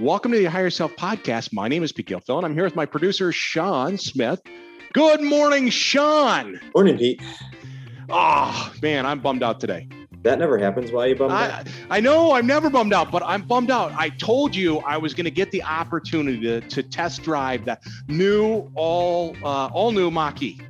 [0.00, 1.52] Welcome to the Hire Yourself podcast.
[1.52, 4.42] My name is Pete Gilfillen, and I'm here with my producer, Sean Smith.
[4.92, 6.58] Good morning, Sean.
[6.74, 7.22] Morning, Pete.
[8.10, 9.88] Oh, man, I'm bummed out today.
[10.22, 10.90] That never happens.
[10.90, 11.68] Why are you bummed I, out?
[11.90, 13.92] I know I'm never bummed out, but I'm bummed out.
[13.92, 17.80] I told you I was going to get the opportunity to, to test drive that
[18.08, 20.60] new all uh, all new Mach-E.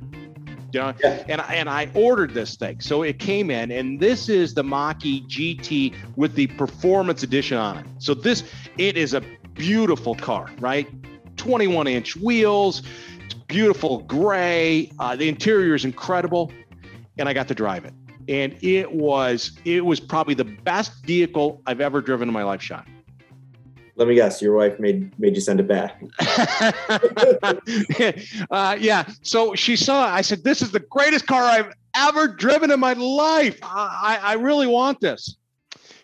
[0.75, 1.23] Know, Yeah.
[1.27, 5.23] and and I ordered this thing, so it came in, and this is the Mach-E
[5.27, 7.85] GT with the Performance Edition on it.
[7.99, 8.43] So this
[8.77, 9.21] it is a
[9.53, 10.87] beautiful car, right?
[11.37, 12.81] 21 inch wheels,
[13.23, 14.91] it's beautiful gray.
[14.99, 16.51] Uh, the interior is incredible,
[17.17, 17.93] and I got to drive it,
[18.27, 22.61] and it was it was probably the best vehicle I've ever driven in my life,
[22.61, 22.85] Sean.
[23.97, 24.41] Let me guess.
[24.41, 26.01] Your wife made made you send it back.
[28.51, 29.07] uh, yeah.
[29.21, 30.07] So she saw.
[30.07, 30.11] it.
[30.11, 33.57] I said, "This is the greatest car I've ever driven in my life.
[33.63, 35.37] I, I I really want this."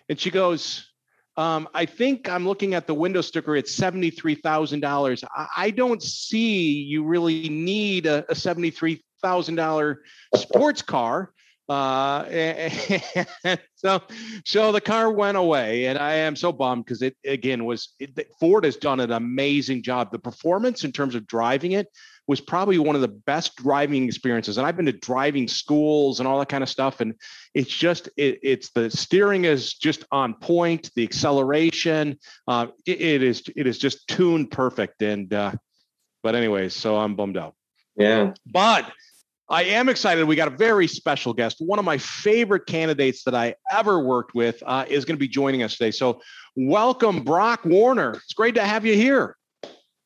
[0.07, 0.89] And she goes,
[1.35, 3.57] um, "I think I'm looking at the window sticker.
[3.57, 5.21] It's seventy three thousand dollars.
[5.57, 11.33] I don't see you really need a, a seventy three thousand dollar sports car."
[11.69, 12.25] Uh,
[13.75, 14.01] so,
[14.45, 18.27] so the car went away, and I am so bummed because it again was it,
[18.39, 20.11] Ford has done an amazing job.
[20.11, 21.87] The performance in terms of driving it
[22.27, 24.57] was probably one of the best driving experiences.
[24.57, 27.15] And I've been to driving schools and all that kind of stuff, and
[27.53, 30.91] it's just it, it's the steering is just on point.
[30.95, 32.17] The acceleration,
[32.47, 35.01] uh, it, it is it is just tuned perfect.
[35.01, 35.53] And uh,
[36.23, 37.55] but anyways, so I'm bummed out.
[37.95, 38.33] Yeah.
[38.45, 38.91] But
[39.51, 40.23] I am excited.
[40.23, 41.57] We got a very special guest.
[41.59, 45.27] One of my favorite candidates that I ever worked with uh, is going to be
[45.27, 45.91] joining us today.
[45.91, 46.21] So,
[46.55, 48.13] welcome, Brock Warner.
[48.13, 49.35] It's great to have you here.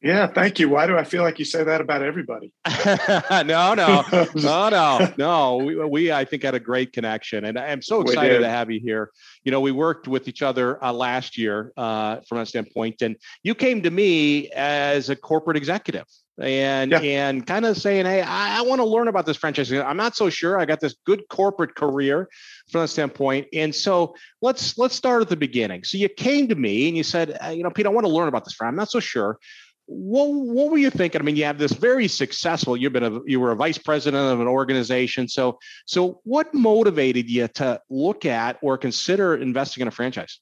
[0.01, 0.69] Yeah, thank you.
[0.69, 2.51] Why do I feel like you say that about everybody?
[2.85, 4.03] no, no,
[4.35, 5.57] no, no, no.
[5.57, 8.79] We, we, I think, had a great connection, and I'm so excited to have you
[8.79, 9.11] here.
[9.43, 13.15] You know, we worked with each other uh, last year uh, from that standpoint, and
[13.41, 16.05] you came to me as a corporate executive.
[16.37, 16.99] And Yeah.
[16.99, 19.71] and kind of saying, hey, I, I want to learn about this franchise.
[19.71, 20.59] I'm not so sure.
[20.59, 22.27] I got this good corporate career
[22.69, 25.85] from that standpoint, and so let's let's start at the beginning.
[25.85, 28.11] So you came to me and you said, uh, you know, Pete, I want to
[28.11, 28.53] learn about this.
[28.53, 28.73] Franchise.
[28.73, 29.39] I'm not so sure
[29.87, 31.21] what what were you thinking?
[31.21, 32.75] I mean, you have this very successful.
[32.75, 35.27] You've been a you were a vice president of an organization.
[35.27, 40.39] So so what motivated you to look at or consider investing in a franchise?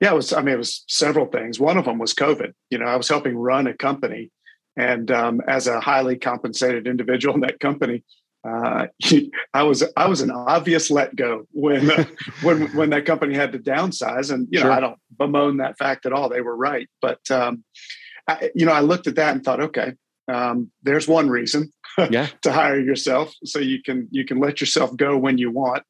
[0.00, 0.32] Yeah, it was.
[0.32, 1.58] I mean, it was several things.
[1.60, 2.52] One of them was COVID.
[2.70, 4.30] You know, I was helping run a company,
[4.76, 8.04] and um, as a highly compensated individual in that company,
[8.48, 8.86] uh,
[9.54, 12.04] I was I was an obvious let go when uh,
[12.42, 14.32] when when that company had to downsize.
[14.32, 14.68] And you Sure.
[14.68, 16.28] know, I don't bemoan that fact at all.
[16.28, 17.64] They were right, but um,
[18.28, 19.94] I, you know, I looked at that and thought, okay,
[20.28, 21.72] um, there's one reason
[22.10, 22.28] Yeah.
[22.42, 25.82] to hire yourself, so you can you can let yourself go when you want.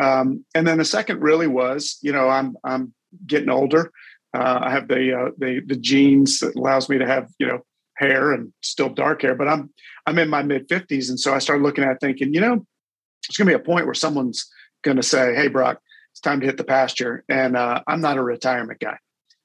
[0.00, 2.94] Um, and then the second really was, you know, I'm I'm
[3.26, 3.90] getting older.
[4.36, 7.60] Uh, I have the uh, the the genes that allows me to have you know
[7.98, 9.70] hair and still dark hair, but I'm
[10.06, 12.64] I'm in my mid fifties, and so I started looking at it thinking, you know,
[13.28, 14.48] it's going to be a point where someone's
[14.82, 15.80] going to say, "Hey, Brock,
[16.12, 18.98] it's time to hit the pasture," and uh, I'm not a retirement guy.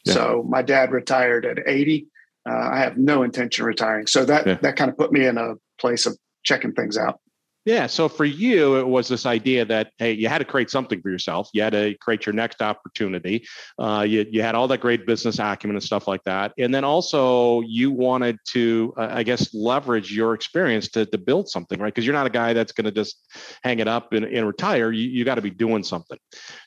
[0.06, 0.14] Yeah.
[0.14, 2.08] So my dad retired at 80.
[2.50, 4.58] Uh, I have no intention of retiring, so that Yeah.
[4.62, 7.20] that kind of put me in a place of checking things out.
[7.66, 7.88] Yeah.
[7.88, 11.10] So for you, it was this idea that hey, you had to create something for
[11.10, 11.50] yourself.
[11.54, 13.48] You had to create your next opportunity.
[13.80, 16.84] Uh, you you had all that great business acumen and stuff like that, and then
[16.84, 21.94] also you wanted to, uh, I guess, leverage your experience to to build something, right?
[21.94, 23.26] Because you're not a guy that's going to just
[23.64, 24.92] hang it up and, and retire.
[24.92, 26.18] You you got to be doing something.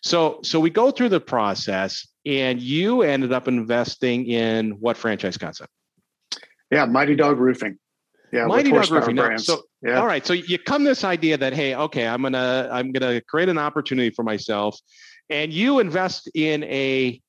[0.02, 5.36] So so we go through the process, and you ended up investing in what franchise
[5.36, 5.70] concept?
[6.70, 7.78] Yeah, Mighty Dog Roofing.
[8.32, 9.14] Yeah, Mighty Dog Roofing.
[9.16, 10.00] Now, so yeah.
[10.00, 10.26] all right.
[10.26, 14.10] So you come this idea that hey, okay, I'm gonna I'm gonna create an opportunity
[14.10, 14.78] for myself,
[15.30, 17.20] and you invest in a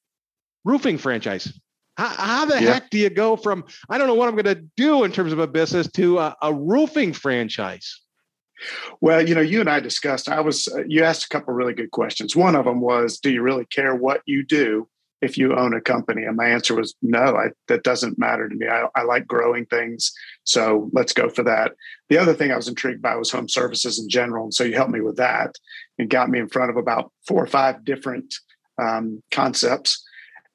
[0.65, 1.53] roofing franchise.
[1.97, 2.73] How, how the Yeah.
[2.73, 5.39] heck do you go from I don't know what I'm gonna do in terms of
[5.39, 8.01] a business to a, a roofing franchise?
[9.01, 10.27] Well, you know, you and I discussed.
[10.29, 10.67] I was.
[10.67, 12.35] Uh, you asked a couple really good questions.
[12.35, 14.87] One of them was, "Do you really care what you do
[15.21, 17.35] if you own a company?" And my answer was, "No.
[17.35, 18.67] I, that doesn't matter to me.
[18.67, 20.11] I, I like growing things,
[20.43, 21.73] so let's go for that."
[22.09, 24.75] The other thing I was intrigued by was home services in general, and so you
[24.75, 25.55] helped me with that
[25.97, 28.35] and got me in front of about four or five different
[28.81, 30.03] um, concepts.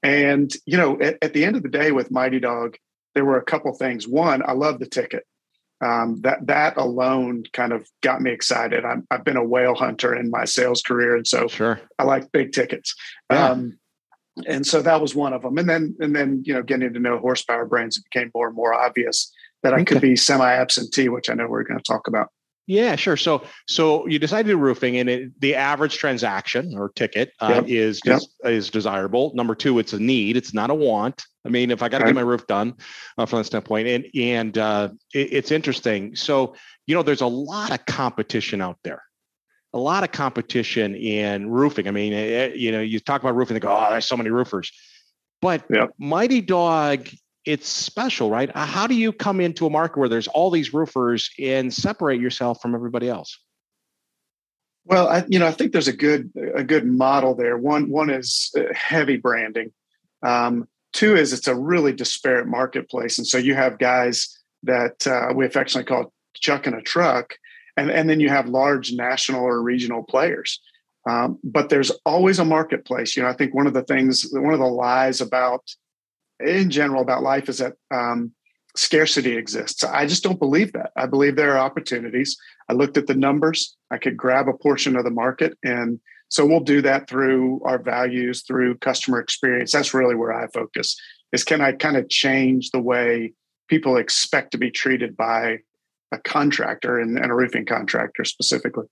[0.02, 2.76] And you know, at, at the end of the day, with Mighty Dog,
[3.14, 4.08] there were a couple things.
[4.08, 5.24] One, I love the ticket
[5.82, 8.84] um, that that alone kind of got me excited.
[8.84, 11.80] I'm, I've been a whale hunter in my sales career, and so Sure.
[11.98, 12.94] I like big tickets.
[13.30, 13.50] Yeah.
[13.50, 13.78] Um,
[14.46, 15.58] and so that was one of them.
[15.58, 18.56] And then and then you know getting to know horsepower brands it became more and
[18.56, 19.32] more obvious
[19.62, 22.28] that I could be semi absentee, which I know we're going to talk about.
[22.66, 23.16] Yeah, sure.
[23.16, 27.54] So, so you decide to do roofing, and it, the average transaction or ticket uh,
[27.54, 27.64] yep.
[27.68, 28.20] is yep.
[28.44, 29.32] is desirable.
[29.34, 31.24] Number two, it's a need; it's not a want.
[31.44, 32.10] I mean, if I got to right.
[32.10, 32.74] get my roof done
[33.18, 36.14] uh, from that standpoint, and and uh, it, it's interesting.
[36.14, 36.54] So,
[36.86, 39.02] you know, there's a lot of competition out there.
[39.74, 41.88] A lot of competition in roofing.
[41.88, 44.06] I mean, it, eh, eh, you know, you talk about roofing, they go, "Oh, there's
[44.06, 44.70] so many roofers,"
[45.40, 45.90] but yep.
[45.98, 47.08] Mighty Dog
[47.44, 48.50] it's special, right?
[48.54, 52.20] Uh, how do you come into a market where there's all these roofers and separate
[52.20, 53.38] yourself from everybody else?
[54.84, 57.56] Well, I, you know, I think there's a good a good model there.
[57.56, 59.72] One one is uh, heavy branding.
[60.22, 65.32] Um, two is it's a really disparate marketplace, and so you have guys that uh,
[65.34, 67.36] we affectionately call chucking a truck,
[67.76, 70.60] and and then you have large national or regional players.
[71.08, 73.16] Um, but there's always a marketplace.
[73.16, 75.68] You know, I think one of the things, one of the lies about
[76.38, 78.32] in general about life is that um,
[78.76, 79.82] scarcity exists.
[79.82, 80.92] I just don't believe that.
[80.96, 82.36] I believe there are opportunities.
[82.68, 83.76] I looked at the numbers.
[83.90, 85.58] I could grab a portion of the market.
[85.64, 85.98] And
[86.28, 89.72] so we'll do that through our values, through customer experience.
[89.72, 90.96] That's really where I focus
[91.32, 93.32] is can I kind of change the way
[93.68, 95.58] people expect to be treated by
[96.12, 98.86] a contractor and, and a roofing contractor specifically?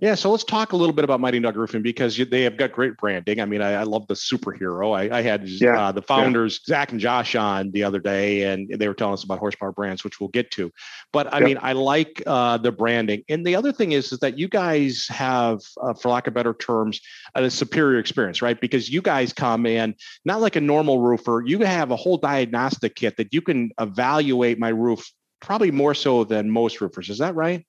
[0.00, 2.70] Yeah, so let's talk a little bit about Mighty Dog Roofing because they have got
[2.70, 3.40] great branding.
[3.40, 4.96] I mean, I, I love the superhero.
[4.96, 6.74] I, I had yeah, uh, the founders yeah.
[6.76, 10.04] Zach and Josh on the other day, and they were telling us about horsepower brands,
[10.04, 10.70] which we'll get to.
[11.12, 11.46] But I yep.
[11.46, 13.24] mean, I like uh, the branding.
[13.28, 16.54] And the other thing is, is that you guys have, uh, for lack of better
[16.54, 17.00] terms,
[17.34, 18.60] a superior experience, right?
[18.60, 21.42] Because you guys come in not like a normal roofer.
[21.44, 26.24] You have a whole diagnostic kit that you can evaluate my roof probably more so
[26.24, 27.10] than most roofers.
[27.10, 27.66] Is that right?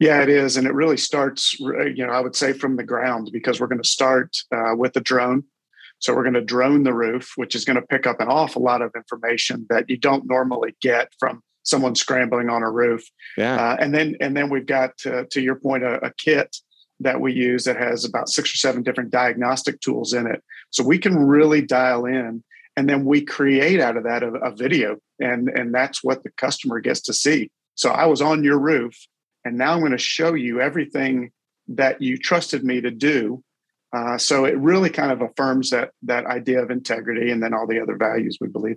[0.00, 1.58] Yeah, it is, and it really starts.
[1.58, 4.96] You know, I would say from the ground because we're going to start uh, with
[4.96, 5.44] a drone.
[5.98, 8.62] So we're going to drone the roof, which is going to pick up an awful
[8.62, 13.04] lot of information that you don't normally get from someone scrambling on a roof.
[13.36, 16.56] Yeah, uh, and then and then we've got to, to your point a, a kit
[17.00, 20.42] that we use that has about six or seven different diagnostic tools in it.
[20.70, 22.42] So we can really dial in
[22.78, 26.30] and then we create out of that a, a, video and and that's what the
[26.36, 28.94] customer gets to see so i was on your roof
[29.48, 31.30] and now I'm going to show you everything
[31.68, 33.42] that you trusted me to do.
[33.94, 37.66] Uh, so it really kind of affirms that that idea of integrity and then all
[37.66, 38.76] the other values we believe.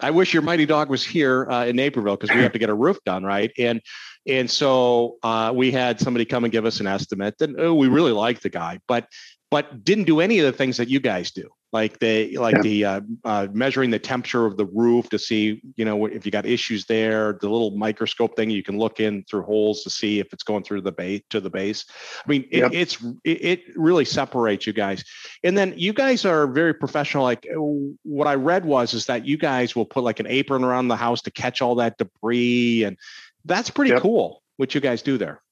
[0.00, 2.68] I wish your mighty dog was here uh, in Naperville because we have to get
[2.68, 3.52] a roof done, right?
[3.58, 3.80] And
[4.26, 7.34] and so uh, we had somebody come and give us an estimate.
[7.40, 9.08] And oh, we really liked the guy, but
[9.50, 12.62] but didn't do any of the things that you guys do like the like yeah.
[12.62, 16.30] the uh, uh, measuring the temperature of the roof to see you know if you
[16.30, 20.20] got issues there the little microscope thing you can look in through holes to see
[20.20, 21.84] if it's going through the base to the base
[22.24, 22.70] i mean it, yep.
[22.72, 25.04] it's it really separates you guys
[25.42, 27.60] and then you guys are very professional like uh,
[28.04, 30.96] what i read was is that you guys will put like an apron around the
[30.96, 32.96] house to catch all that debris and
[33.44, 34.00] that's pretty yep.
[34.00, 35.42] cool what you guys do there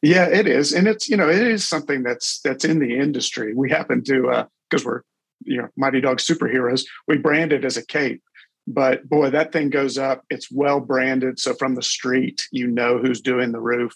[0.00, 3.52] yeah it is and it's you know it is something that's that's in the industry
[3.52, 5.02] we happen to because uh, we're
[5.44, 8.22] you know mighty dog superheroes we brand it as a cape
[8.66, 12.98] but boy that thing goes up it's well branded so from the street you know
[12.98, 13.92] who's doing the roof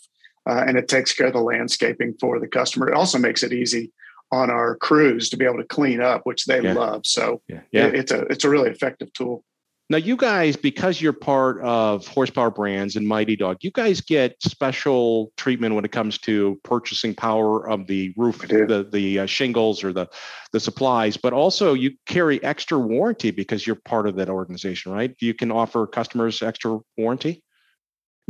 [0.48, 3.52] uh, and it takes care of the landscaping for the customer it also makes it
[3.52, 3.92] easy
[4.32, 6.72] on our crews to be able to clean up which they yeah.
[6.72, 7.60] love so yeah.
[7.72, 7.86] yeah.
[7.86, 9.44] It, it's a it's a really effective tool
[9.90, 14.40] now, you guys, because you're part of Horsepower Brands and Mighty Dog, you guys get
[14.40, 19.82] special treatment when it comes to purchasing power of the roof, the the uh, shingles
[19.82, 20.06] or the
[20.52, 21.16] the supplies.
[21.16, 25.12] But also, you carry extra warranty because you're part of that organization, right?
[25.18, 27.42] You can offer customers extra warranty.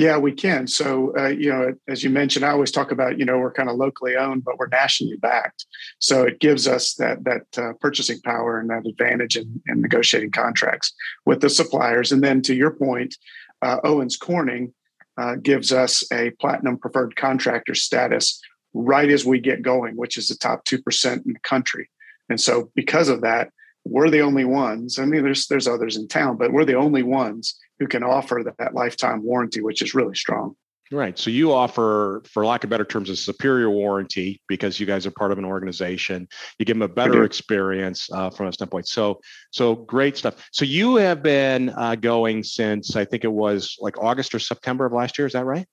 [0.01, 0.67] Yeah, we can.
[0.67, 3.69] So, uh, you know, as you mentioned, I always talk about, you know, we're kind
[3.69, 5.67] of locally owned, but we're nationally backed.
[5.99, 10.31] So it gives us that that uh, purchasing power and that advantage in, in, negotiating
[10.31, 10.95] contracts
[11.27, 12.13] with the suppliers.
[12.13, 13.15] And then, to your point,
[13.61, 14.73] uh, Owens Corning
[15.19, 18.41] uh, gives us a platinum preferred contractor status
[18.73, 21.91] right as we get going, which is the top two percent in the country.
[22.31, 23.51] And so, because of that,
[23.85, 24.99] we're the only ones.
[24.99, 28.43] I mean, there's there's others in town, but we're the only ones who can offer
[28.45, 30.55] that, that lifetime warranty, which is really strong.
[30.93, 31.17] Right.
[31.17, 35.13] So you offer, for lack of better terms, a superior warranty because you guys are
[35.13, 36.29] part of an organization.
[36.59, 38.89] You give them a better experience uh, from a standpoint.
[38.89, 39.21] So,
[39.53, 40.49] so great stuff.
[40.51, 44.85] So you have been uh, going since I think it was like August or September
[44.85, 45.27] of last year.
[45.27, 45.67] Is that right?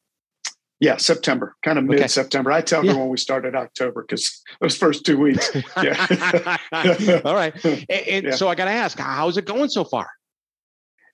[0.80, 2.52] Yeah, September, kind of mid September.
[2.52, 2.94] I tell yeah.
[2.94, 5.50] when we started October because those first two weeks.
[5.84, 7.22] Yeah.
[7.26, 7.54] All right.
[7.66, 8.36] And, and yeah.
[8.36, 10.08] so I got to ask, how's it going so far?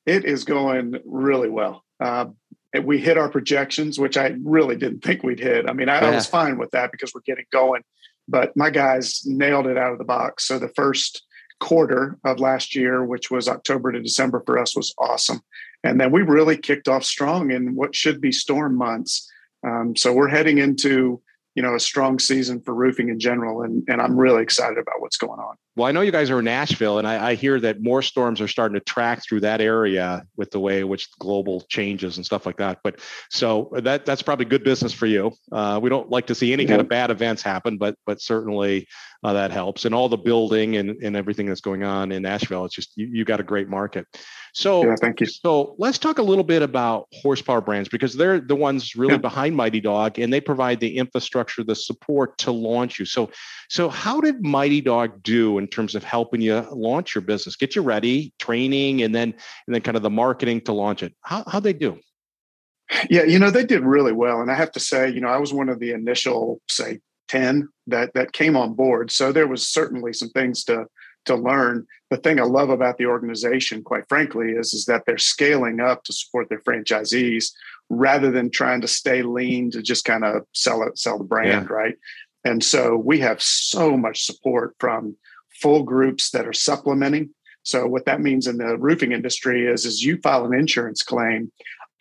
[0.06, 1.84] It is going really well.
[2.00, 2.26] Uh,
[2.84, 5.70] we hit our projections, which I really didn't think we'd hit.
[5.70, 6.08] I mean, I, yeah.
[6.08, 7.84] I was fine with that because we're getting going,
[8.28, 10.48] but my guys nailed it out of the box.
[10.48, 11.24] So the first
[11.60, 15.42] quarter of last year, which was October to December for us, was awesome.
[15.84, 19.30] And then we really kicked off strong in what should be storm months.
[19.66, 21.22] Um, so we're heading into
[21.56, 25.00] you know a strong season for roofing in general and and i'm really excited about
[25.00, 25.56] what's going on.
[25.76, 28.42] Well i know you guys are in nashville and I, I, hear that more storms
[28.42, 32.26] are starting to track through that area with the way in which global changes and
[32.26, 35.32] stuff like that but so that that's probably good business for you.
[35.52, 38.88] Uh, we don't like to see any kind of bad events happen but but certainly
[39.24, 39.86] uh, that helps.
[39.86, 43.08] And all the building and, and everything that's going on in nashville it's just you,
[43.08, 44.08] you got a great market
[44.54, 45.26] so yeah, thank you.
[45.26, 49.18] So let's talk a little bit about horsepower brands because they're the ones really yeah.
[49.18, 53.06] behind Mighty Dog and they provide the infrastructure, the support to launch you.
[53.06, 53.32] So
[53.70, 57.76] so how did Mighty Dog do in terms of helping you launch your business, get
[57.76, 59.34] you ready, training, and then
[59.68, 61.16] and then kind of the marketing to launch it?
[61.22, 62.00] How how they do?
[63.10, 64.42] Yeah, you know, they did really well.
[64.42, 67.70] And I have to say, you know, I was one of the initial, say, 10
[67.88, 69.10] that that came on board.
[69.10, 70.86] So there was certainly some things to
[71.26, 71.88] to learn.
[72.14, 76.04] The thing I love about the organization, quite frankly, is, is that they're scaling up
[76.04, 77.52] to support their franchisees
[77.90, 81.68] rather than trying to stay lean to just kind of sell it, sell the brand,
[81.68, 81.76] yeah.
[81.76, 81.96] right?
[82.44, 85.18] And so we have so much support from
[85.60, 87.32] full groups that are supplementing.
[87.64, 91.52] So what that means in the roofing industry is, is you file an insurance claim,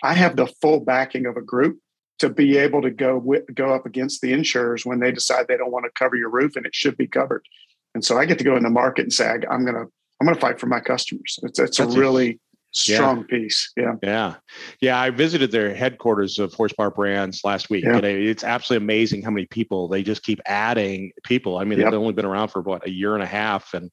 [0.02, 1.78] I have the full backing of a group
[2.19, 5.73] to be able to go go up against the insurers when they decide they don't
[5.73, 7.47] want to cover your roof and it should be covered.
[7.95, 9.87] And so I get to go in the market and say, I'm going to,
[10.23, 11.41] I'm going to fight for my customers.
[11.43, 12.38] It's, it's a really
[12.71, 13.38] strong yeah.
[13.38, 13.73] piece.
[13.76, 13.95] Yeah.
[14.05, 14.35] Yeah.
[14.81, 15.00] Yeah.
[15.00, 17.83] I visited their headquarters of Horsepower Brands last week.
[17.83, 17.97] Yeah.
[17.97, 21.59] And it's absolutely amazing how many people they just keep adding people.
[21.59, 21.91] I mean, yep.
[21.91, 23.91] they've only been around for what a year and a half and,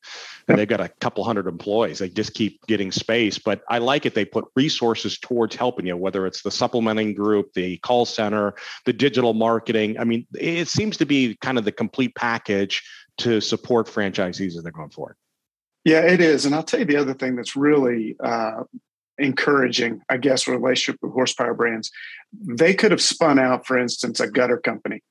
[0.48, 1.98] and they've got a couple hundred employees.
[1.98, 3.40] They just keep getting space.
[3.40, 4.14] But I like it.
[4.14, 8.54] They put resources towards helping you, whether it's the supplementing group, the call center,
[8.86, 9.98] the digital marketing.
[9.98, 12.84] I mean, it seems to be kind of the complete package
[13.18, 15.16] to support franchisees as they're going forward.
[15.90, 16.46] Yeah, it is.
[16.46, 18.62] And I'll tell you the other thing that's really uh,
[19.18, 21.90] encouraging, I guess, relationship with horsepower brands.
[22.32, 25.02] They could have spun out, for instance, a gutter company,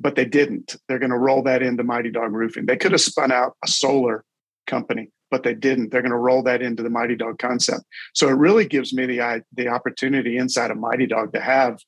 [0.00, 0.76] but they didn't.
[0.88, 2.64] They're going to roll that into Mighty Dog Roofing.
[2.64, 4.24] They could have spun out a solar
[4.66, 5.90] company, but they didn't.
[5.90, 7.82] They're going to roll that into the Mighty Dog concept.
[8.14, 11.80] So it really gives me the the opportunity inside of Mighty Dog to have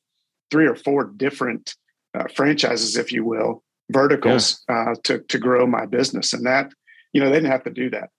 [0.50, 1.74] three or four different
[2.12, 4.90] uh, franchises, if you will, verticals yeah.
[4.90, 6.70] uh, to to grow my business, and that
[7.14, 8.10] you know they didn't have to do that.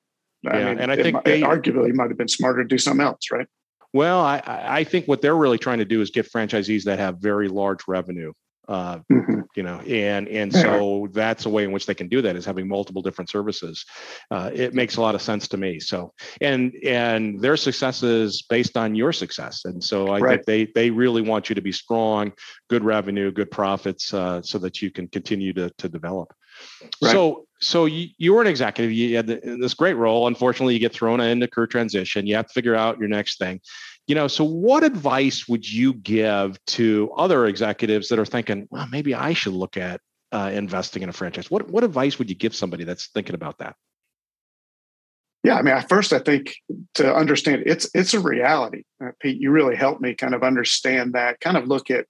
[0.48, 3.06] I yeah, mean, and I think they, arguably might have been smarter to do something
[3.06, 3.48] else, right?
[3.94, 7.20] Well, I I think what they're really trying to do is get franchisees that have
[7.20, 8.34] very large revenue
[8.68, 9.42] uh, mm-hmm.
[9.56, 10.62] you know and and yeah.
[10.62, 13.86] so that's a way in which they can do that is having multiple different services
[14.32, 18.42] uh, it makes a lot of sense to me so and and their success is
[18.44, 20.46] based on your success and so i right.
[20.46, 22.32] think they they really want you to be strong
[22.70, 26.34] good revenue good profits uh, so that you can continue to to develop
[27.02, 27.12] right.
[27.12, 30.94] so so you, you were an executive you had this great role unfortunately you get
[30.94, 33.60] thrown into career transition you have to figure out your next thing.
[34.08, 38.88] You know so what advice would you give to other executives that are thinking well
[38.88, 40.00] maybe i should look at
[40.32, 43.58] uh, investing in a franchise what what advice would you give somebody that's thinking about
[43.58, 43.76] that?
[45.44, 46.56] Yeah i mean at first i think
[46.96, 48.84] to understand it's it's a reality.
[49.04, 52.06] Uh, pete you really helped me kind of understand that kind of look at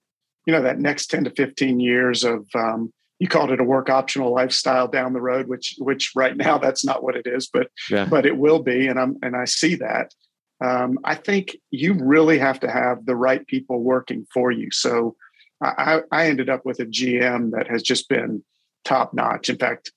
[0.46, 3.90] you know that next 10 to 15 years of um, you called it a work
[3.90, 7.68] optional lifestyle down the road which which right now that's not what it is but
[7.90, 8.06] yeah.
[8.06, 10.12] but it will be and i'm and i see that
[10.60, 14.70] um, I think you really have to have the right people working for you.
[14.72, 15.16] So
[15.62, 18.44] I, I ended up with a GM that has just been
[18.84, 19.50] top notch.
[19.50, 19.92] In fact,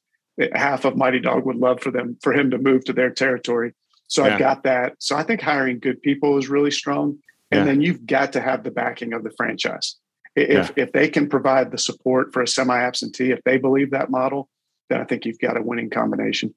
[0.54, 3.72] half of Mighty Dog would love for them for him to move to their territory.
[4.08, 4.32] So yeah.
[4.32, 4.96] I've got that.
[4.98, 7.18] So I think hiring good people is really strong.
[7.50, 7.64] And yeah.
[7.64, 9.96] then you've got to have the backing of the franchise.
[10.36, 10.84] If yeah.
[10.84, 14.48] if they can provide the support for a semi-absentee, if they believe that model,
[14.88, 16.54] then I think you've got a winning combination.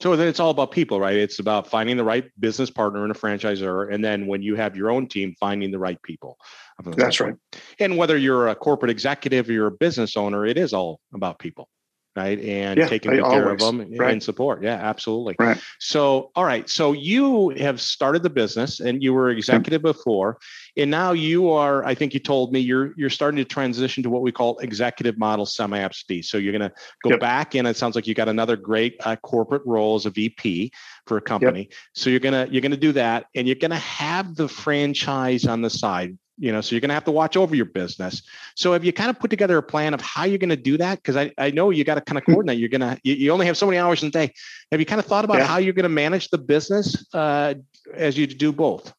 [0.00, 1.16] So then it's all about people, right?
[1.16, 3.92] It's about finding the right business partner and a franchisor.
[3.94, 6.38] And then when you have your own team, finding the right people.
[6.84, 7.34] That's right.
[7.78, 11.38] And whether you're a corporate executive or you're a business owner, it is all about
[11.38, 11.68] people
[12.14, 12.38] right?
[12.40, 14.12] And yeah, taking good care of them right.
[14.12, 14.62] and support.
[14.62, 15.36] Yeah, absolutely.
[15.38, 15.58] Right.
[15.78, 16.68] So, all right.
[16.68, 20.38] So you have started the business and you were executive before,
[20.76, 21.84] and now you are.
[21.84, 25.18] I think you told me you're you're starting to transition to what we call executive
[25.18, 26.22] model semi-absentee.
[26.22, 27.20] So you're going to go yep.
[27.20, 27.66] back in.
[27.66, 30.72] It sounds like you got another great uh, corporate role as a VP
[31.06, 31.60] for a company.
[31.60, 31.72] Yep.
[31.94, 35.70] So you're gonna you're gonna do that, and you're gonna have the franchise on the
[35.70, 38.22] side you know so you're going to have to watch over your business
[38.54, 40.76] so have you kind of put together a plan of how you're going to do
[40.78, 42.32] that because I, I know you got to kind of hmm.
[42.32, 44.32] coordinate you're going to you, you, only have so many hours in the day
[44.70, 45.46] have you kind of thought about yeah.
[45.46, 47.54] how you're going to manage the business uh,
[47.94, 48.92] as you do both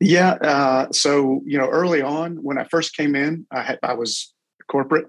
[0.00, 3.94] yeah uh, so you know early on when i first came in i had i
[3.94, 4.34] was
[4.68, 5.06] corporate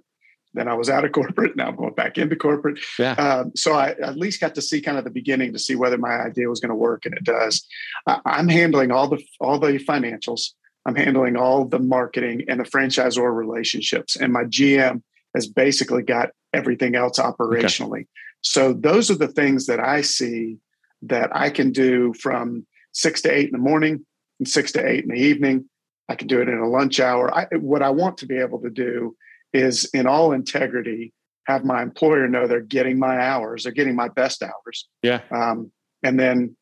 [0.54, 1.56] then I was out of corporate.
[1.56, 2.80] Now I'm going back into corporate.
[3.00, 3.14] Yeah.
[3.14, 5.98] Um, so I at least got to see kind of the beginning to see whether
[5.98, 7.66] my idea was going to work, and it does.
[8.06, 10.52] I, am handling all the all the financials.
[10.86, 14.16] I'm handling all the marketing and the franchisor relationships.
[14.16, 15.04] And my GM
[15.36, 18.02] has basically got everything else operationally.
[18.02, 18.08] Okay.
[18.42, 20.58] So those are the things that I see
[21.04, 24.06] that I can do from six to eight in the morning
[24.40, 25.70] and six to eight in the evening.
[26.10, 27.34] I can do it in a lunch hour.
[27.34, 29.16] I, what I want to be able to do
[29.54, 31.14] is, in all integrity,
[31.46, 34.88] have my employer know they're getting my hours, they're getting my best hours.
[35.02, 35.22] Yeah.
[35.32, 35.72] Um,
[36.04, 36.56] and then,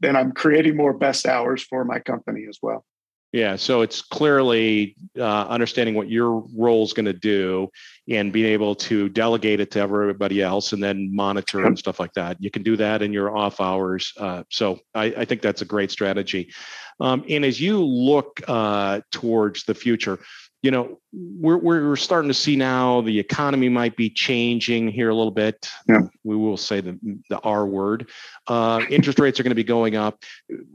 [0.00, 2.84] then I'm creating more best hours for my company as well.
[3.32, 7.70] Yeah, so it's clearly uh, understanding what your role is going to do
[8.06, 11.68] and being able to delegate it to everybody else and then monitor yep.
[11.68, 12.36] and stuff like that.
[12.42, 14.12] You can do that in your off hours.
[14.18, 16.52] Uh, so I, I, think that's a great strategy.
[17.00, 20.18] Um, and as you look uh, towards the future,
[20.62, 25.14] you know we're we're starting to see now the economy might be changing here a
[25.14, 25.68] little bit.
[25.88, 26.02] Yeah.
[26.22, 28.08] We will say the the R word.
[28.46, 30.22] Uh, interest rates are going to be going up.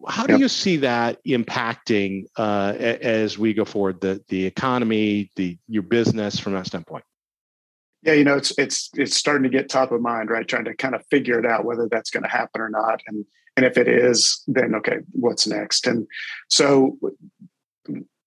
[0.08, 0.40] How do yeah.
[0.40, 4.02] you see that impacting uh, as we go forward?
[4.02, 7.06] The the economy, the your business from that standpoint.
[8.04, 10.48] Yeah, you know, it's it's it's starting to get top of mind, right?
[10.48, 13.26] Trying to kind of figure it out whether that's going to happen or not, and
[13.56, 15.88] and if it is, then okay, what's next?
[15.88, 16.08] And
[16.50, 16.98] so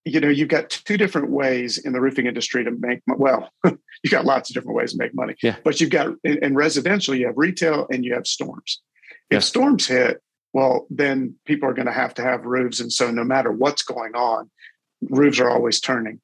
[0.05, 3.49] you know you've got two different ways in the roofing industry to make well
[4.03, 5.35] You've got lots of different ways to make money.
[5.43, 5.57] Yeah.
[5.63, 8.81] but you've got in, in residential you have retail and you have storms.
[9.29, 9.37] Yeah.
[9.37, 10.21] if storms hit
[10.53, 12.79] well then people are going to have to have roofs.
[12.79, 14.49] And so no matter what's going on
[15.09, 16.19] roofs are always turning.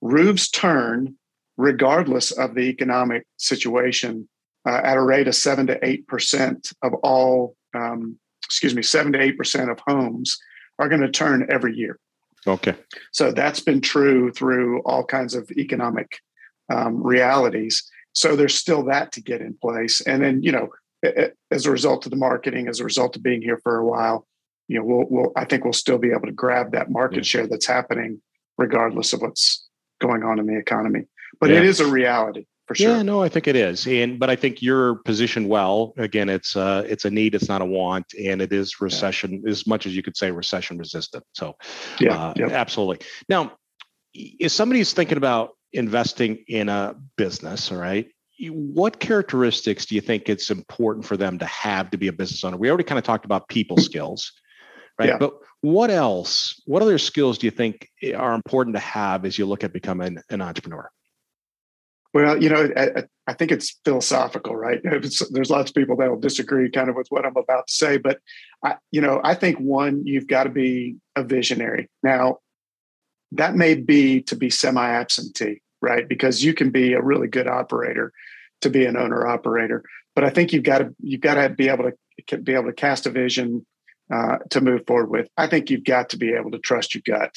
[0.00, 1.16] Roofs turn
[1.56, 4.28] regardless of the economic situation
[4.66, 9.12] uh, at a rate of 7 to 8 percent of all um, excuse me 7
[9.12, 10.38] to 8 percent of homes
[10.78, 11.98] are going to turn every year
[12.46, 12.74] Okay.
[13.12, 16.20] So that's been true through all kinds of economic
[16.70, 17.88] um, realities.
[18.12, 20.00] So there's still that to get in place.
[20.00, 20.68] And then, you know,
[21.50, 24.26] as a result of the marketing, as a result of being here for a while,
[24.68, 27.22] you know, we'll, we'll I think we'll still be able to grab that market yeah.
[27.22, 28.22] share that's happening
[28.56, 29.66] regardless of what's
[30.00, 31.04] going on in the economy.
[31.40, 31.56] But yeah.
[31.56, 32.96] it is a reality for sure.
[32.96, 35.92] Yeah, no, I think it is, and but I think you're positioned well.
[35.98, 39.50] Again, it's uh, it's a need, it's not a want, and it is recession yeah.
[39.50, 41.24] as much as you could say recession resistant.
[41.34, 41.56] So,
[42.00, 42.52] yeah, uh, yep.
[42.52, 43.06] absolutely.
[43.28, 43.52] Now,
[44.14, 48.08] if somebody's thinking about investing in a business, all right,
[48.48, 52.44] what characteristics do you think it's important for them to have to be a business
[52.44, 52.56] owner?
[52.56, 54.32] We already kind of talked about people skills,
[54.98, 55.10] right?
[55.10, 55.18] Yeah.
[55.18, 56.60] But what else?
[56.66, 60.18] What other skills do you think are important to have as you look at becoming
[60.30, 60.90] an entrepreneur?
[62.14, 64.80] Well, you know, I, I think it's philosophical, right?
[64.84, 67.74] It's, there's lots of people that will disagree kind of with what I'm about to
[67.74, 68.20] say, but
[68.62, 71.90] I, you know, I think one, you've got to be a visionary.
[72.04, 72.38] Now,
[73.32, 76.08] that may be to be semi-absentee, right?
[76.08, 78.12] Because you can be a really good operator
[78.60, 79.82] to be an owner operator,
[80.14, 81.90] but I think you've got to you've got to be able
[82.28, 83.66] to be able to cast a vision
[84.12, 85.28] uh, to move forward with.
[85.36, 87.36] I think you've got to be able to trust your gut.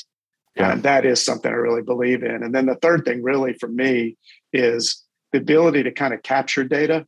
[0.57, 0.71] Yeah.
[0.71, 2.43] And that is something I really believe in.
[2.43, 4.17] And then the third thing, really, for me,
[4.53, 7.05] is the ability to kind of capture data,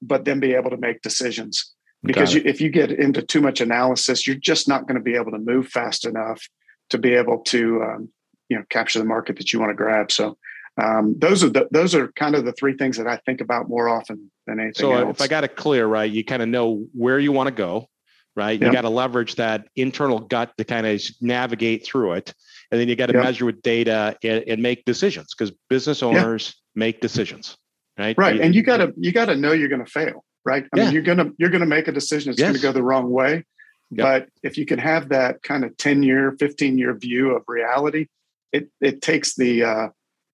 [0.00, 1.72] but then be able to make decisions.
[2.02, 5.16] Because you, if you get into too much analysis, you're just not going to be
[5.16, 6.40] able to move fast enough
[6.90, 8.08] to be able to, um,
[8.48, 10.12] you know, capture the market that you want to grab.
[10.12, 10.38] So
[10.80, 13.68] um, those are the, those are kind of the three things that I think about
[13.68, 14.74] more often than anything.
[14.74, 15.16] So else.
[15.16, 17.88] if I got it clear, right, you kind of know where you want to go,
[18.36, 18.60] right?
[18.60, 22.34] You got to leverage that internal gut to kind of navigate through it
[22.70, 23.24] and then you got to yep.
[23.24, 26.80] measure with data and, and make decisions because business owners yeah.
[26.80, 27.56] make decisions
[27.98, 30.24] right right you, and you got to you got to know you're going to fail
[30.44, 30.84] right i yeah.
[30.84, 32.48] mean you're going to you're going to make a decision it's yes.
[32.48, 33.44] going to go the wrong way
[33.90, 34.04] yep.
[34.04, 38.06] but if you can have that kind of 10 year 15 year view of reality
[38.52, 39.88] it it takes the uh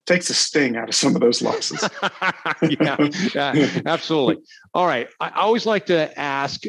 [0.05, 1.89] takes the sting out of some of those losses
[2.63, 2.97] yeah,
[3.35, 4.43] yeah absolutely
[4.75, 6.65] all right i always like to ask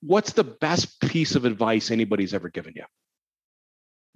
[0.00, 2.84] what's the best piece of advice anybody's ever given you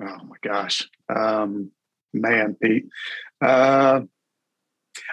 [0.00, 1.70] Oh my gosh, um,
[2.12, 2.86] man, Pete.
[3.40, 4.02] Uh,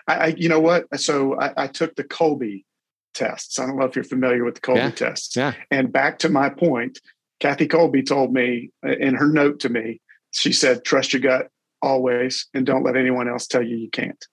[0.08, 0.86] I, I, you know what?
[1.00, 2.66] So I, I, took the Kolbe
[3.14, 3.60] tests.
[3.60, 4.92] I don't know if you're familiar with the Kolbe yeah.
[4.92, 5.36] tests.
[5.36, 5.54] Yeah.
[5.72, 7.00] And back to my point,
[7.40, 10.02] Kathy Kolbe told me uh, in her note to me,
[10.32, 11.50] she said, "Trust your gut
[11.82, 14.26] always, and don't let anyone else tell you you can't."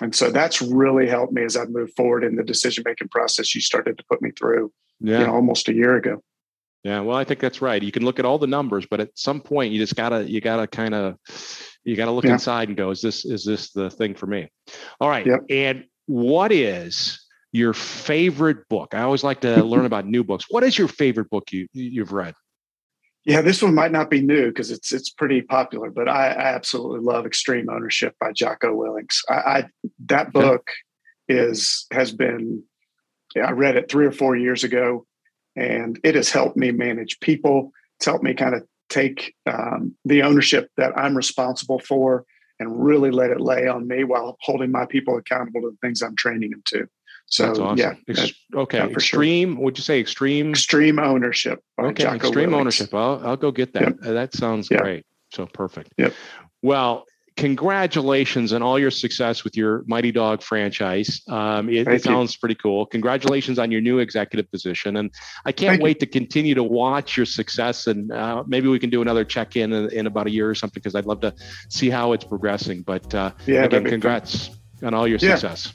[0.00, 3.54] And so that's really helped me as I've moved forward in the decision making process
[3.54, 5.20] you started to put me through, yeah.
[5.20, 6.22] you know, almost a year ago.
[6.84, 7.80] Yeah, well, I think that's right.
[7.80, 10.40] You can look at all the numbers, but at some point, you just gotta you
[10.40, 11.16] gotta kind of
[11.84, 12.32] you gotta look yeah.
[12.32, 14.48] inside and go, is this is this the thing for me?
[15.00, 15.24] All right.
[15.24, 15.40] Yep.
[15.50, 18.94] And what is your favorite book?
[18.94, 20.46] I always like to learn about new books.
[20.50, 22.34] What is your favorite book you you've read?
[23.24, 26.54] Yeah, this one might not be new because it's it's pretty popular, but I, I,
[26.54, 29.10] absolutely love Extreme Ownership by Jocko Willink.
[29.28, 29.64] I, I
[30.06, 30.68] that book
[31.30, 31.40] okay.
[31.40, 32.64] is has been
[33.36, 35.06] I read it three or four years ago
[35.56, 37.72] and it has helped me manage people.
[37.98, 42.24] It's helped me kind of take um, the ownership that I'm responsible for
[42.58, 46.02] and really let it lay on me while holding my people accountable to the things
[46.02, 46.88] I'm training them to.
[47.26, 47.78] So awesome.
[47.78, 48.78] yeah, Ex- okay.
[48.78, 49.54] Yeah, extreme.
[49.54, 49.64] Sure.
[49.64, 50.50] Would you say extreme?
[50.50, 51.60] Extreme ownership.
[51.80, 52.92] Okay, Jocko extreme ownership.
[52.92, 53.82] I'll I'll go get that.
[53.82, 53.96] Yep.
[54.00, 54.82] That sounds yep.
[54.82, 55.06] great.
[55.32, 55.94] So perfect.
[55.96, 56.12] Yep.
[56.60, 61.22] Well, congratulations on all your success with your Mighty Dog franchise.
[61.28, 62.86] Um, it, it sounds pretty cool.
[62.86, 65.10] Congratulations on your new executive position, and
[65.44, 66.06] I can't Thank wait you.
[66.06, 67.86] to continue to watch your success.
[67.86, 70.80] And uh, maybe we can do another check in in about a year or something
[70.80, 71.34] because I'd love to
[71.68, 72.82] see how it's progressing.
[72.82, 74.88] But uh, yeah, again, congrats fun.
[74.88, 75.36] on all your yeah.
[75.36, 75.72] success.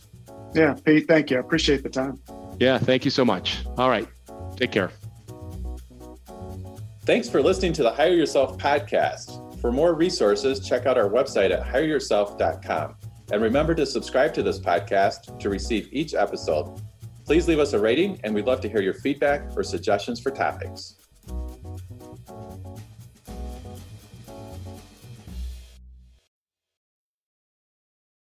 [0.53, 1.07] Yeah, Pete.
[1.07, 1.37] Thank you.
[1.37, 2.19] I appreciate the time.
[2.59, 3.59] Yeah, thank you so much.
[3.77, 4.07] All right,
[4.55, 4.91] take care.
[7.01, 9.46] Thanks for listening to the Hire Yourself podcast.
[9.61, 12.95] For more resources, check out our website at hireyourself.com.
[13.31, 16.81] And remember to subscribe to this podcast to receive each episode.
[17.25, 20.31] Please leave us a rating, and we'd love to hear your feedback or suggestions for
[20.31, 20.95] topics.